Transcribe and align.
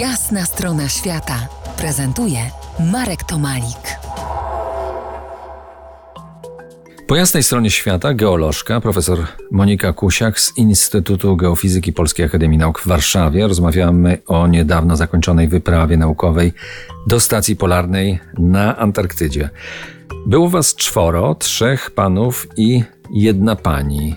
Jasna 0.00 0.44
strona 0.44 0.88
świata 0.88 1.48
prezentuje 1.76 2.38
Marek 2.92 3.24
Tomalik. 3.24 3.98
Po 7.06 7.16
jasnej 7.16 7.42
stronie 7.42 7.70
świata 7.70 8.14
geolożka, 8.14 8.80
profesor 8.80 9.26
Monika 9.50 9.92
Kusiak 9.92 10.40
z 10.40 10.56
Instytutu 10.56 11.36
Geofizyki 11.36 11.92
Polskiej 11.92 12.26
Akademii 12.26 12.58
Nauk 12.58 12.80
w 12.80 12.86
Warszawie. 12.86 13.48
Rozmawiamy 13.48 14.18
o 14.26 14.46
niedawno 14.46 14.96
zakończonej 14.96 15.48
wyprawie 15.48 15.96
naukowej 15.96 16.52
do 17.06 17.20
stacji 17.20 17.56
polarnej 17.56 18.18
na 18.38 18.76
Antarktydzie. 18.76 19.50
Było 20.26 20.48
was 20.48 20.74
czworo, 20.74 21.34
trzech 21.34 21.90
panów 21.90 22.46
i 22.56 22.82
jedna 23.10 23.56
pani. 23.56 24.16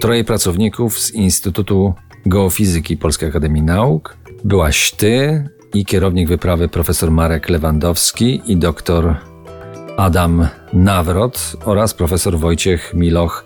Troje 0.00 0.24
pracowników 0.24 0.98
z 0.98 1.10
Instytutu 1.10 1.94
Geofizyki 2.26 2.96
Polskiej 2.96 3.28
Akademii 3.28 3.62
Nauk. 3.62 4.23
Byłaś 4.44 4.90
ty 4.90 5.44
i 5.74 5.84
kierownik 5.84 6.28
wyprawy 6.28 6.68
profesor 6.68 7.10
Marek 7.10 7.48
Lewandowski 7.48 8.42
i 8.46 8.56
doktor 8.56 9.16
Adam 9.96 10.48
Nawrot 10.72 11.52
oraz 11.64 11.94
profesor 11.94 12.38
Wojciech 12.38 12.94
Miloch 12.94 13.44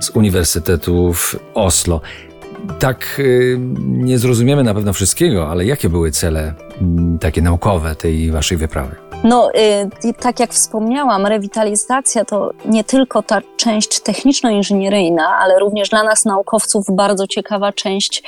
z 0.00 0.10
Uniwersytetu 0.10 1.12
w 1.12 1.36
Oslo. 1.54 2.00
Tak 2.78 3.16
y, 3.18 3.56
nie 3.86 4.18
zrozumiemy 4.18 4.62
na 4.62 4.74
pewno 4.74 4.92
wszystkiego, 4.92 5.48
ale 5.48 5.64
jakie 5.64 5.88
były 5.88 6.10
cele 6.10 6.54
mm, 6.80 7.18
takie 7.18 7.42
naukowe 7.42 7.94
tej 7.94 8.30
waszej 8.30 8.58
wyprawy? 8.58 8.96
No, 9.24 9.50
y, 10.04 10.14
tak 10.14 10.40
jak 10.40 10.52
wspomniałam, 10.52 11.26
rewitalizacja 11.26 12.24
to 12.24 12.50
nie 12.64 12.84
tylko 12.84 13.22
ta 13.22 13.42
część 13.56 14.00
techniczno-inżynieryjna, 14.00 15.28
ale 15.40 15.58
również 15.58 15.88
dla 15.88 16.02
nas 16.02 16.24
naukowców 16.24 16.86
bardzo 16.90 17.26
ciekawa 17.26 17.72
część 17.72 18.22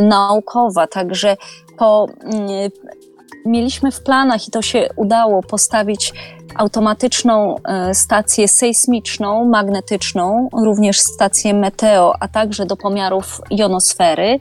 naukowa. 0.00 0.86
Także 0.86 1.36
po, 1.78 2.06
y, 2.08 2.70
mieliśmy 3.46 3.90
w 3.90 4.02
planach 4.02 4.48
i 4.48 4.50
to 4.50 4.62
się 4.62 4.88
udało 4.96 5.42
postawić 5.42 6.12
automatyczną 6.54 7.56
e, 7.64 7.94
stację 7.94 8.48
sejsmiczną, 8.48 9.44
magnetyczną, 9.44 10.48
również 10.64 11.00
stację 11.00 11.54
meteo, 11.54 12.14
a 12.20 12.28
także 12.28 12.66
do 12.66 12.76
pomiarów 12.76 13.40
jonosfery. 13.50 14.38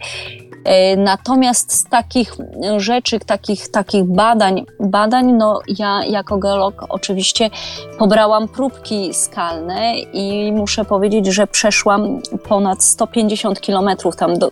E, 0.63 0.97
natomiast 0.97 1.73
z 1.73 1.83
takich 1.83 2.35
rzeczy, 2.77 3.19
takich, 3.19 3.67
takich 3.67 4.03
badań, 4.03 4.65
badań, 4.79 5.33
no 5.33 5.59
ja 5.67 6.05
jako 6.05 6.37
geolog 6.37 6.85
oczywiście 6.89 7.49
pobrałam 7.97 8.47
próbki 8.47 9.13
skalne 9.13 9.93
i 10.13 10.51
muszę 10.51 10.85
powiedzieć, 10.85 11.25
że 11.25 11.47
przeszłam 11.47 12.21
ponad 12.47 12.83
150 12.83 13.61
kilometrów. 13.61 14.15
Tam 14.15 14.39
do, 14.39 14.51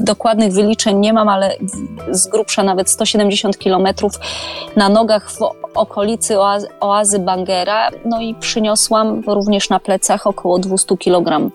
dokładnych 0.00 0.52
wyliczeń 0.52 0.98
nie 0.98 1.12
mam, 1.12 1.28
ale 1.28 1.56
z 2.10 2.26
grubsza 2.26 2.62
nawet 2.62 2.90
170 2.90 3.58
kilometrów 3.58 4.12
na 4.76 4.88
nogach 4.88 5.30
w 5.30 5.38
okolicy 5.74 6.40
oazy, 6.40 6.66
oazy 6.80 7.18
Bangera. 7.18 7.90
No 8.04 8.20
i 8.20 8.34
przyniosłam 8.34 9.22
również 9.26 9.70
na 9.70 9.80
plecach 9.80 10.26
około 10.26 10.58
200 10.58 10.96
kg 10.96 11.50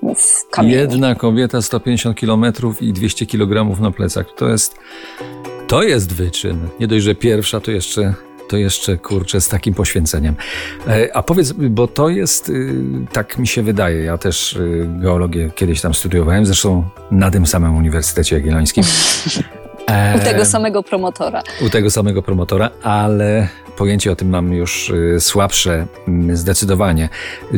kamieni. 0.52 0.76
Jedna 0.76 1.16
kobieta 1.16 1.62
150 1.62 2.18
kilometrów 2.18 2.82
i 2.82 2.94
200 2.94 3.26
kg 3.26 3.69
na 3.80 3.92
plecach. 3.92 4.26
To 4.38 4.50
jest, 4.50 4.76
to 5.68 5.84
jest 5.84 6.14
wyczyn. 6.14 6.68
Nie 6.80 6.88
dość, 6.88 7.06
że 7.06 7.16
pierwsza, 7.16 7.60
to 7.60 7.72
jeszcze 7.72 8.14
to 8.50 8.58
jeszcze 8.58 8.98
kurczę 8.98 9.42
z 9.42 9.48
takim 9.48 9.74
poświęceniem. 9.74 10.36
E, 10.88 11.16
a 11.18 11.24
powiedz, 11.24 11.52
bo 11.52 11.88
to 11.88 12.10
jest, 12.10 12.50
y, 12.50 12.76
tak 13.12 13.38
mi 13.38 13.48
się 13.48 13.64
wydaje, 13.64 14.04
ja 14.04 14.18
też 14.18 14.54
y, 14.54 14.90
geologię 14.90 15.52
kiedyś 15.56 15.82
tam 15.82 15.94
studiowałem, 15.94 16.46
zresztą 16.46 16.90
na 17.12 17.32
tym 17.32 17.46
samym 17.46 17.76
Uniwersytecie 17.76 18.36
Jagiellońskim. 18.36 18.84
U 20.16 20.20
tego 20.20 20.46
samego 20.46 20.84
promotora. 20.84 21.44
U 21.62 21.70
tego 21.70 21.92
samego 21.92 22.22
promotora, 22.22 22.70
ale 22.84 23.48
pojęcie 23.80 24.12
o 24.12 24.16
tym 24.16 24.30
mam 24.30 24.54
już 24.54 24.90
y, 24.90 25.18
słabsze 25.20 25.88
mm, 26.08 26.38
zdecydowanie. 26.38 27.10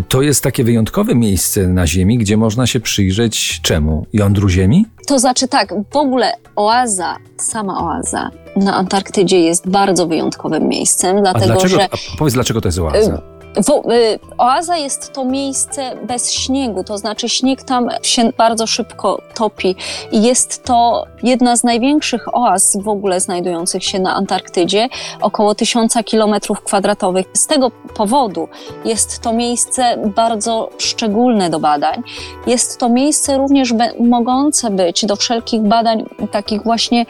To 0.09 0.21
jest 0.21 0.43
takie 0.43 0.63
wyjątkowe 0.63 1.15
miejsce 1.15 1.67
na 1.67 1.87
Ziemi, 1.87 2.17
gdzie 2.17 2.37
można 2.37 2.67
się 2.67 2.79
przyjrzeć 2.79 3.61
czemu? 3.61 4.05
Jądru 4.13 4.49
Ziemi? 4.49 4.85
To 5.07 5.19
znaczy 5.19 5.47
tak, 5.47 5.73
w 5.91 5.97
ogóle 5.97 6.33
oaza, 6.55 7.17
sama 7.37 7.79
oaza 7.87 8.31
na 8.55 8.75
Antarktydzie 8.75 9.39
jest 9.39 9.69
bardzo 9.69 10.07
wyjątkowym 10.07 10.67
miejscem, 10.67 11.21
dlatego 11.21 11.45
a 11.45 11.47
dlaczego, 11.47 11.75
że... 11.75 11.83
A 11.83 12.17
powiedz, 12.17 12.33
dlaczego 12.33 12.61
to 12.61 12.67
jest 12.67 12.79
oaza? 12.79 13.21
Y, 13.57 14.19
oaza 14.37 14.77
jest 14.77 15.13
to 15.13 15.25
miejsce 15.25 15.95
bez 16.03 16.31
śniegu, 16.31 16.83
to 16.83 16.97
znaczy 16.97 17.29
śnieg 17.29 17.63
tam 17.63 17.89
się 18.01 18.29
bardzo 18.37 18.67
szybko 18.67 19.21
topi 19.33 19.75
i 20.11 20.23
jest 20.23 20.63
to 20.63 21.05
jedna 21.23 21.55
z 21.55 21.63
największych 21.63 22.35
oaz 22.35 22.77
w 22.81 22.87
ogóle 22.87 23.19
znajdujących 23.19 23.83
się 23.83 23.99
na 23.99 24.15
Antarktydzie, 24.15 24.87
około 25.21 25.55
tysiąca 25.55 26.03
kilometrów 26.03 26.61
kwadratowych. 26.61 27.25
Z 27.33 27.47
tego 27.47 27.71
powodu 27.95 28.47
jest 28.85 29.19
to 29.19 29.33
miejsce 29.33 29.97
bardzo 30.15 30.69
szczególne 30.77 31.49
do 31.49 31.59
badań. 31.59 32.03
Jest 32.47 32.77
to 32.77 32.89
miejsce 32.89 33.37
również 33.37 33.73
mogące 33.99 34.69
być 34.69 35.05
do 35.05 35.15
wszelkich 35.15 35.61
badań 35.61 36.05
takich 36.31 36.63
właśnie 36.63 37.05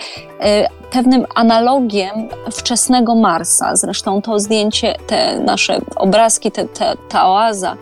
pewnym 0.92 1.26
analogiem 1.36 2.28
wczesnego 2.52 3.16
Marsa. 3.16 3.76
Zresztą 3.76 4.22
to 4.22 4.40
zdjęcie, 4.40 4.96
te 5.08 5.40
nasze 5.40 5.82
obrazki, 5.96 6.52
te, 6.52 6.66
te, 6.66 6.98
ta 7.10 7.28
oaza, 7.28 7.78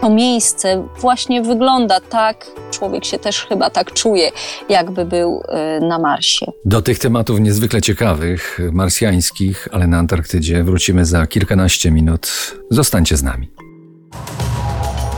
to 0.00 0.10
miejsce 0.10 0.86
właśnie 1.00 1.42
wygląda 1.42 2.00
tak, 2.00 2.46
człowiek 2.70 3.04
się 3.04 3.18
też 3.18 3.46
chyba 3.46 3.70
tak 3.70 3.92
czuje, 3.92 4.30
jakby 4.68 5.04
był 5.04 5.42
y, 5.78 5.86
na 5.86 5.98
Marsie. 5.98 6.46
Do 6.64 6.82
tych 6.82 6.98
tematów 6.98 7.40
niezwykle 7.40 7.82
ciekawych, 7.82 8.58
marsjańskich, 8.72 9.68
ale 9.72 9.86
na 9.86 9.98
Antarktydzie 9.98 10.64
wrócimy 10.64 11.04
za 11.04 11.26
kilkanaście 11.26 11.90
minut. 11.90 12.54
Zostańcie 12.70 13.16
z 13.16 13.22
nami. 13.22 13.50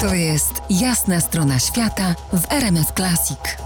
To 0.01 0.15
jest 0.15 0.53
jasna 0.71 1.21
strona 1.21 1.59
świata 1.59 2.15
w 2.33 2.53
RMS 2.53 2.93
Classic. 2.97 3.62